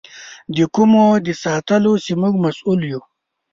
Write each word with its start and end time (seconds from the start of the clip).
د 0.55 0.57
کومو 0.75 1.05
د 1.25 1.27
ساتلو 1.43 1.93
چې 2.05 2.11
موږ 2.21 2.33
مسؤل 2.45 2.79
یو. 2.91 3.01